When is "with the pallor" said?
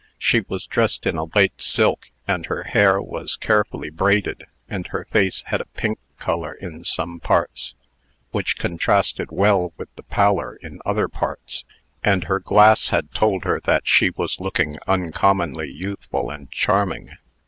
9.77-10.55